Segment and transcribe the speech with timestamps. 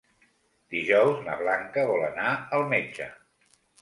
[0.75, 3.09] Dijous na Blanca vol anar al metge.